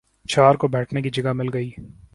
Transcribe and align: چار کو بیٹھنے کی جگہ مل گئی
چار 0.29 0.55
کو 0.55 0.67
بیٹھنے 0.67 1.01
کی 1.01 1.09
جگہ 1.09 1.33
مل 1.33 1.49
گئی 1.53 1.71